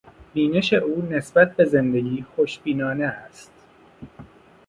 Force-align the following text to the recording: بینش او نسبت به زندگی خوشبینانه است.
بینش 0.33 0.73
او 0.73 1.07
نسبت 1.09 1.55
به 1.55 1.65
زندگی 1.65 2.25
خوشبینانه 2.35 3.05
است. 3.05 3.51